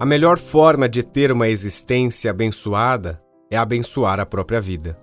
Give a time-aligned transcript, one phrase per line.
[0.00, 4.98] A melhor forma de ter uma existência abençoada é abençoar a própria vida.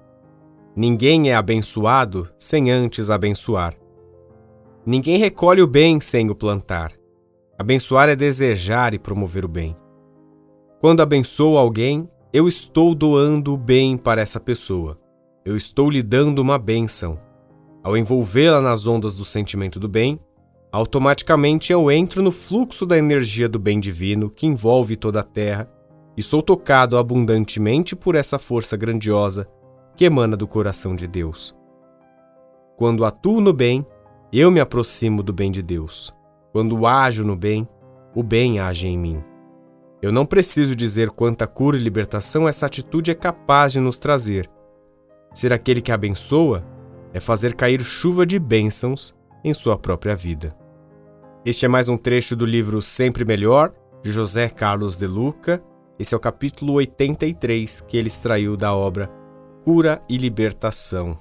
[0.75, 3.75] Ninguém é abençoado sem antes abençoar.
[4.83, 6.93] Ninguém recolhe o bem sem o plantar.
[7.60, 9.75] Abençoar é desejar e promover o bem.
[10.82, 15.00] Quando abençoo alguém, eu estou doando o bem para essa pessoa.
[15.45, 17.20] Eu estou lhe dando uma bênção.
[17.84, 20.20] Ao envolvê-la nas ondas do sentimento do bem,
[20.71, 25.70] automaticamente eu entro no fluxo da energia do bem divino que envolve toda a Terra
[26.16, 29.48] e sou tocado abundantemente por essa força grandiosa
[29.96, 31.56] que emana do coração de Deus.
[32.76, 33.86] Quando atuo no bem,
[34.31, 36.14] eu me aproximo do bem de Deus.
[36.52, 37.68] Quando ajo no bem,
[38.14, 39.23] o bem age em mim.
[40.02, 44.50] Eu não preciso dizer quanta cura e libertação essa atitude é capaz de nos trazer.
[45.34, 46.64] Ser aquele que abençoa
[47.14, 49.17] é fazer cair chuva de bênçãos
[49.48, 50.56] em sua própria vida.
[51.45, 55.64] Este é mais um trecho do livro Sempre Melhor, de José Carlos de Luca.
[55.98, 59.09] Esse é o capítulo 83 que ele extraiu da obra
[59.64, 61.18] Cura e Libertação.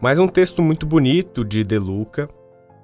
[0.00, 2.28] Mais um texto muito bonito de De Luca,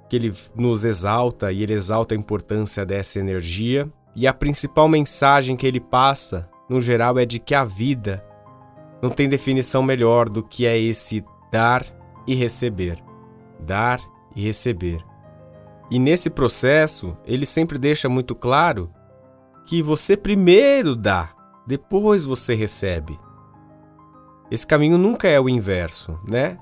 [0.09, 5.57] que ele nos exalta e ele exalta a importância dessa energia e a principal mensagem
[5.57, 8.25] que ele passa, no geral, é de que a vida
[9.01, 11.85] não tem definição melhor do que é esse dar
[12.27, 12.99] e receber.
[13.61, 14.01] Dar
[14.35, 15.05] e receber.
[15.91, 18.91] E nesse processo, ele sempre deixa muito claro
[19.67, 21.35] que você primeiro dá,
[21.67, 23.19] depois você recebe.
[24.51, 26.59] Esse caminho nunca é o inverso, né?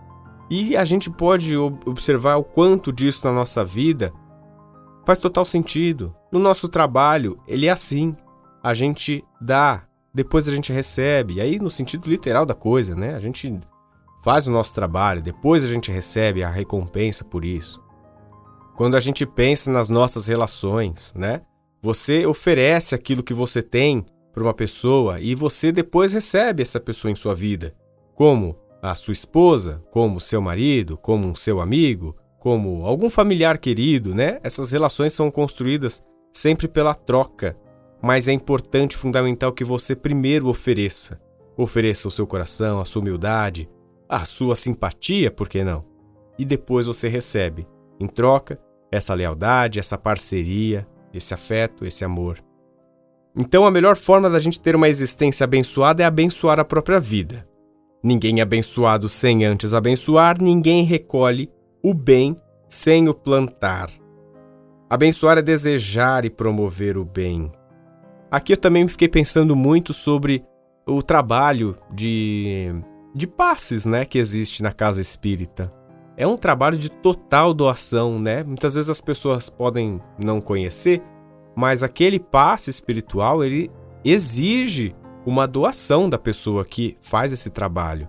[0.50, 4.12] E a gente pode observar o quanto disso na nossa vida
[5.08, 6.14] Faz total sentido.
[6.30, 8.14] No nosso trabalho, ele é assim.
[8.62, 11.40] A gente dá, depois a gente recebe.
[11.40, 13.14] Aí, no sentido literal da coisa, né?
[13.14, 13.58] A gente
[14.22, 17.82] faz o nosso trabalho, depois a gente recebe a recompensa por isso.
[18.76, 21.42] Quando a gente pensa nas nossas relações, né?
[21.82, 27.10] Você oferece aquilo que você tem para uma pessoa e você depois recebe essa pessoa
[27.10, 27.74] em sua vida.
[28.14, 34.14] Como a sua esposa, como seu marido, como um seu amigo, como algum familiar querido,
[34.14, 34.38] né?
[34.42, 37.56] Essas relações são construídas sempre pela troca,
[38.00, 41.20] mas é importante, fundamental que você primeiro ofereça.
[41.56, 43.68] Ofereça o seu coração, a sua humildade,
[44.08, 45.84] a sua simpatia, por que não?
[46.38, 47.66] E depois você recebe,
[48.00, 48.58] em troca,
[48.90, 52.42] essa lealdade, essa parceria, esse afeto, esse amor.
[53.36, 57.46] Então, a melhor forma da gente ter uma existência abençoada é abençoar a própria vida.
[58.02, 61.50] Ninguém é abençoado sem antes abençoar, ninguém recolhe
[61.82, 62.36] o bem
[62.68, 63.90] sem o plantar.
[64.88, 67.52] Abençoar é desejar e promover o bem.
[68.30, 70.44] Aqui eu também fiquei pensando muito sobre
[70.86, 72.74] o trabalho de,
[73.14, 75.72] de passes né, que existe na casa espírita.
[76.16, 78.42] É um trabalho de total doação, né?
[78.42, 81.00] Muitas vezes as pessoas podem não conhecer,
[81.56, 83.70] mas aquele passe espiritual ele
[84.04, 88.08] exige uma doação da pessoa que faz esse trabalho.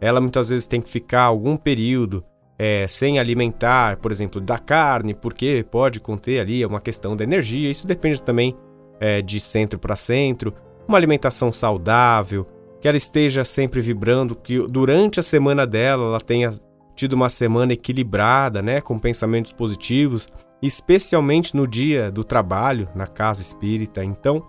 [0.00, 2.24] Ela muitas vezes tem que ficar algum período
[2.58, 7.70] é, sem alimentar, por exemplo, da carne, porque pode conter ali uma questão da energia.
[7.70, 8.54] Isso depende também
[9.00, 10.54] é, de centro para centro.
[10.88, 12.46] Uma alimentação saudável,
[12.86, 16.54] que ela esteja sempre vibrando, que durante a semana dela ela tenha
[16.94, 20.28] tido uma semana equilibrada, né, com pensamentos positivos,
[20.62, 24.04] especialmente no dia do trabalho na casa espírita.
[24.04, 24.40] Então,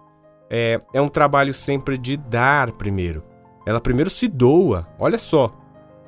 [0.51, 3.23] é, é um trabalho sempre de dar primeiro.
[3.65, 4.87] Ela primeiro se doa.
[4.99, 5.49] Olha só,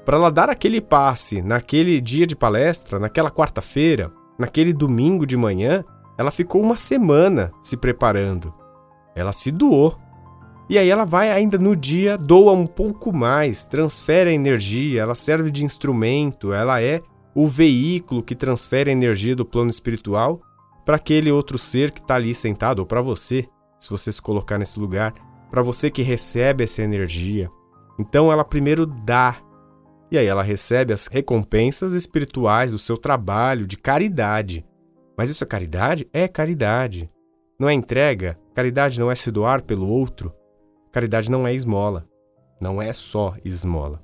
[0.06, 5.84] para ela dar aquele passe naquele dia de palestra, naquela quarta-feira, naquele domingo de manhã,
[6.16, 8.54] ela ficou uma semana se preparando.
[9.16, 9.98] Ela se doou.
[10.70, 15.16] E aí ela vai ainda no dia, doa um pouco mais, transfere a energia, ela
[15.16, 17.02] serve de instrumento, ela é
[17.34, 20.40] o veículo que transfere a energia do plano espiritual
[20.86, 23.48] para aquele outro ser que está ali sentado, ou para você,
[23.80, 25.14] se você se colocar nesse lugar,
[25.50, 27.50] para você que recebe essa energia.
[27.98, 29.42] Então ela primeiro dá
[30.12, 34.66] e aí ela recebe as recompensas espirituais do seu trabalho de caridade.
[35.18, 36.08] Mas isso é caridade?
[36.12, 37.10] É caridade.
[37.60, 38.40] Não é entrega?
[38.56, 40.34] Caridade não é se doar pelo outro.
[40.92, 42.06] Caridade não é esmola.
[42.60, 44.02] Não é só esmola.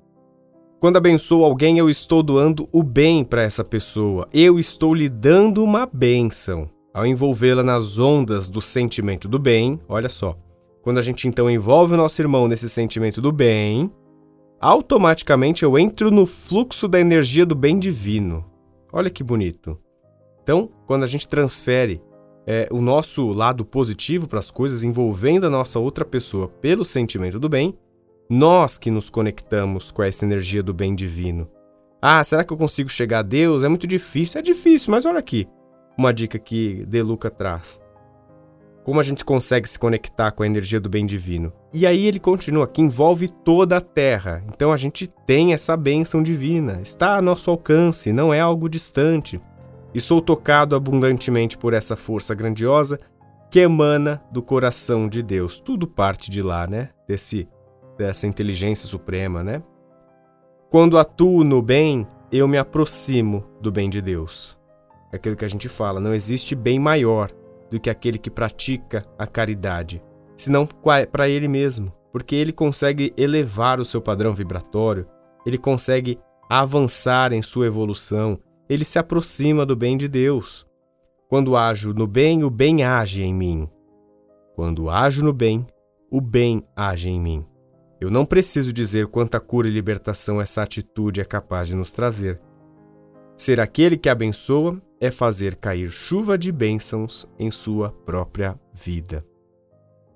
[0.80, 4.28] Quando abençoo alguém, eu estou doando o bem para essa pessoa.
[4.32, 6.70] Eu estou lhe dando uma bênção.
[6.94, 10.38] Ao envolvê-la nas ondas do sentimento do bem, olha só.
[10.82, 13.92] Quando a gente então envolve o nosso irmão nesse sentimento do bem,
[14.62, 18.46] automaticamente eu entro no fluxo da energia do bem divino.
[18.94, 19.80] Olha que bonito.
[20.44, 22.00] Então, quando a gente transfere
[22.46, 27.40] é, o nosso lado positivo para as coisas, envolvendo a nossa outra pessoa pelo sentimento
[27.40, 27.78] do bem,
[28.30, 31.50] nós que nos conectamos com essa energia do bem divino.
[32.02, 33.64] Ah, será que eu consigo chegar a Deus?
[33.64, 34.40] É muito difícil.
[34.40, 35.48] É difícil, mas olha aqui
[35.98, 37.80] uma dica que De Luca traz.
[38.84, 41.52] Como a gente consegue se conectar com a energia do bem divino?
[41.74, 44.44] E aí ele continua que envolve toda a terra.
[44.48, 49.42] Então a gente tem essa bênção divina, está a nosso alcance, não é algo distante.
[49.96, 53.00] E sou tocado abundantemente por essa força grandiosa
[53.50, 55.58] que emana do coração de Deus.
[55.62, 56.90] Tudo parte de lá, né?
[57.08, 57.48] Desse
[57.98, 59.64] dessa inteligência suprema, né?
[60.70, 64.58] Quando atuo no bem, eu me aproximo do bem de Deus.
[65.14, 67.32] É aquilo que a gente fala, não existe bem maior
[67.72, 70.04] do que aquele que pratica a caridade,
[70.38, 70.68] senão
[71.10, 75.08] para ele mesmo, porque ele consegue elevar o seu padrão vibratório,
[75.46, 76.18] ele consegue
[76.50, 78.38] avançar em sua evolução,
[78.70, 80.66] ele se aproxima do bem de Deus.
[81.28, 83.70] Quando ajo no bem, o bem age em mim.
[84.56, 85.66] Quando ajo no bem,
[86.10, 87.46] o bem age em mim.
[88.00, 92.40] Eu não preciso dizer quanta cura e libertação essa atitude é capaz de nos trazer.
[93.38, 99.26] Ser aquele que abençoa é fazer cair chuva de bênçãos em sua própria vida.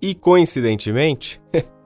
[0.01, 1.42] E coincidentemente,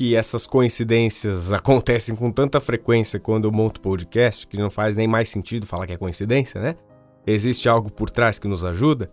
[0.00, 5.06] que essas coincidências acontecem com tanta frequência quando eu monto podcast, que não faz nem
[5.06, 6.74] mais sentido falar que é coincidência, né?
[7.26, 9.12] Existe algo por trás que nos ajuda.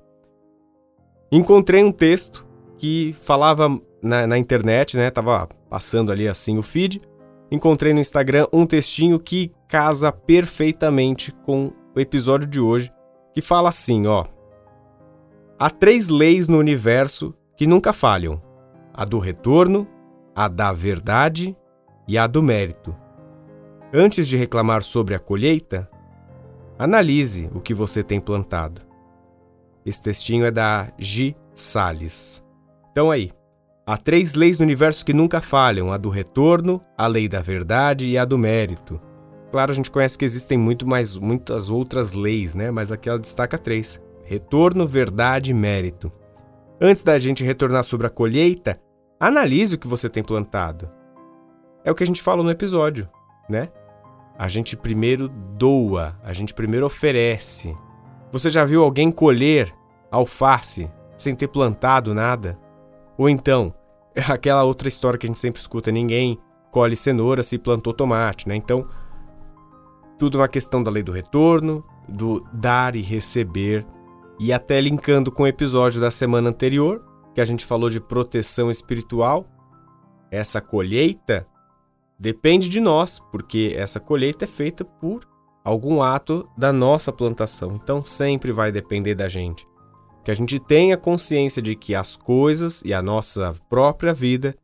[1.30, 2.48] Encontrei um texto
[2.78, 3.68] que falava
[4.02, 5.12] na, na internet, né?
[5.12, 7.02] Tava passando ali assim o feed.
[7.52, 12.90] Encontrei no Instagram um textinho que casa perfeitamente com o episódio de hoje
[13.34, 14.24] que fala assim, ó:
[15.60, 18.42] Há três leis no universo que nunca falham:
[18.94, 19.86] a do retorno,
[20.38, 21.58] a da verdade
[22.08, 22.96] e a do mérito.
[23.92, 25.90] Antes de reclamar sobre a colheita,
[26.78, 28.82] analise o que você tem plantado.
[29.84, 31.36] Esse textinho é da G.
[31.56, 32.44] Salles.
[32.92, 33.32] Então aí,
[33.84, 38.06] há três leis no universo que nunca falham: a do retorno, a lei da verdade
[38.06, 39.02] e a do mérito.
[39.50, 42.70] Claro, a gente conhece que existem muito mais, muitas outras leis, né?
[42.70, 46.12] Mas aqui ela destaca três: retorno, verdade e mérito.
[46.80, 48.80] Antes da gente retornar sobre a colheita,
[49.20, 50.90] analise o que você tem plantado.
[51.84, 53.10] É o que a gente falou no episódio,
[53.50, 53.70] né?
[54.38, 57.76] A gente primeiro doa, a gente primeiro oferece.
[58.32, 59.74] Você já viu alguém colher
[60.12, 62.60] alface sem ter plantado nada?
[63.18, 63.74] Ou então,
[64.30, 66.38] aquela outra história que a gente sempre escuta: ninguém
[66.72, 68.56] colhe cenoura se plantou tomate, né?
[68.56, 68.88] Então,
[70.20, 73.86] tudo uma questão da lei do retorno, do dar e receber,
[74.40, 77.04] e até linkando com o episódio da semana anterior,
[77.38, 79.46] que a gente falou de proteção espiritual.
[80.32, 81.46] Essa colheita
[82.20, 85.24] depende de nós, porque essa colheita é feita por
[85.64, 87.76] algum ato da nossa plantação.
[87.76, 89.68] Então sempre vai depender da gente.
[90.26, 94.56] Que a gente tenha consciência de que as coisas e a nossa própria vida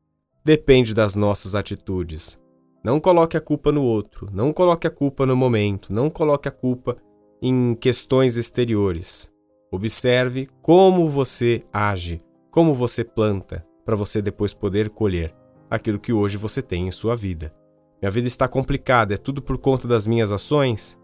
[0.43, 2.39] depende das nossas atitudes.
[2.83, 6.51] Não coloque a culpa no outro, não coloque a culpa no momento, não coloque a
[6.51, 6.95] culpa
[7.39, 9.29] em questões exteriores.
[9.71, 12.19] Observe como você age,
[12.53, 15.35] como você planta, para você depois poder colher
[15.71, 17.51] aquilo que hoje você tem em sua vida.
[17.99, 20.95] Minha vida está complicada, é tudo por conta das minhas ações?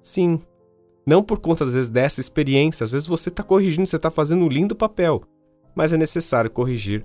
[0.00, 0.40] Sim.
[1.04, 2.84] Não por conta, às vezes, dessa experiência.
[2.84, 5.24] Às vezes você está corrigindo, você está fazendo um lindo papel,
[5.74, 7.04] mas é necessário corrigir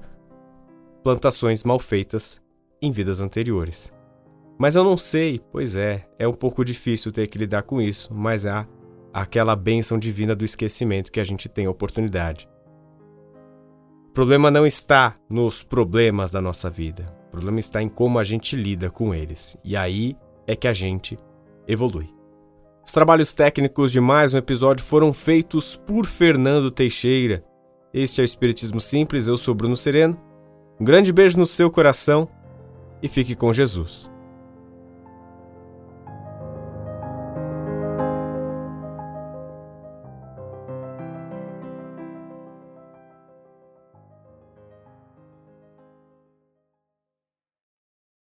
[1.03, 2.39] plantações mal feitas
[2.79, 3.91] em vidas anteriores.
[4.59, 8.13] Mas eu não sei, pois é, é um pouco difícil ter que lidar com isso,
[8.13, 8.67] mas há
[9.11, 12.47] aquela bênção divina do esquecimento que a gente tem a oportunidade.
[14.17, 18.55] Problema não está nos problemas da nossa vida, o problema está em como a gente
[18.55, 21.19] lida com eles, e aí é que a gente
[21.67, 22.09] evolui.
[22.83, 27.43] Os trabalhos técnicos de mais um episódio foram feitos por Fernando Teixeira.
[27.93, 30.19] Este é o Espiritismo Simples, eu sou Bruno Sereno.
[30.81, 32.27] Um grande beijo no seu coração
[33.03, 34.09] e fique com Jesus.